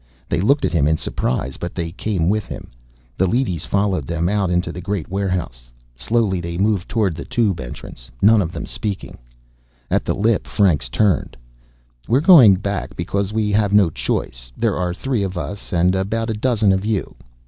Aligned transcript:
They 0.29 0.41
looked 0.41 0.65
at 0.65 0.73
him 0.73 0.87
in 0.87 0.97
surprise, 0.97 1.57
but 1.57 1.75
they 1.75 1.91
came 1.91 2.27
with 2.27 2.47
him. 2.47 2.71
The 3.19 3.27
leadys 3.27 3.65
followed 3.67 4.07
them 4.07 4.29
out 4.29 4.49
into 4.49 4.71
the 4.71 4.81
great 4.81 5.07
warehouse. 5.11 5.71
Slowly 5.95 6.41
they 6.41 6.57
moved 6.57 6.89
toward 6.89 7.13
the 7.15 7.23
Tube 7.23 7.59
entrance, 7.59 8.09
none 8.19 8.41
of 8.41 8.51
them 8.51 8.65
speaking. 8.65 9.19
At 9.91 10.03
the 10.03 10.15
lip, 10.15 10.47
Franks 10.47 10.89
turned. 10.89 11.37
"We 12.07 12.17
are 12.17 12.21
going 12.21 12.55
back 12.55 12.95
because 12.95 13.31
we 13.31 13.51
have 13.51 13.73
no 13.73 13.91
choice. 13.91 14.51
There 14.57 14.75
are 14.75 14.91
three 14.95 15.21
of 15.21 15.37
us 15.37 15.71
and 15.71 15.93
about 15.93 16.31
a 16.31 16.33
dozen 16.33 16.71
of 16.73 16.83
you. 16.83 17.15